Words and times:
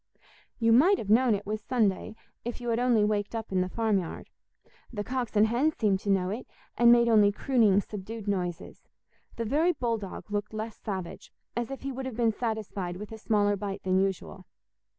You 0.57 0.71
might 0.73 0.97
have 0.97 1.11
known 1.11 1.35
it 1.35 1.45
was 1.45 1.61
Sunday 1.61 2.15
if 2.43 2.59
you 2.59 2.69
had 2.69 2.79
only 2.79 3.03
waked 3.03 3.35
up 3.35 3.51
in 3.51 3.61
the 3.61 3.69
farmyard. 3.69 4.31
The 4.91 5.03
cocks 5.03 5.35
and 5.35 5.45
hens 5.45 5.75
seemed 5.77 5.99
to 5.99 6.09
know 6.09 6.31
it, 6.31 6.47
and 6.75 6.91
made 6.91 7.07
only 7.07 7.31
crooning 7.31 7.79
subdued 7.81 8.27
noises; 8.27 8.87
the 9.35 9.45
very 9.45 9.73
bull 9.73 9.99
dog 9.99 10.31
looked 10.31 10.55
less 10.55 10.75
savage, 10.79 11.31
as 11.55 11.69
if 11.69 11.83
he 11.83 11.91
would 11.91 12.07
have 12.07 12.17
been 12.17 12.33
satisfied 12.33 12.97
with 12.97 13.11
a 13.11 13.19
smaller 13.19 13.55
bite 13.55 13.83
than 13.83 13.99
usual. 13.99 14.47